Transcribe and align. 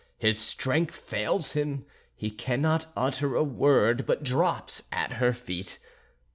His 0.17 0.39
strength 0.39 0.95
fails 0.95 1.51
him, 1.51 1.85
he 2.15 2.31
cannot 2.31 2.87
utter 2.97 3.35
a 3.35 3.43
word, 3.43 4.07
but 4.07 4.23
drops 4.23 4.81
at 4.91 5.11
her 5.21 5.31
feet. 5.31 5.77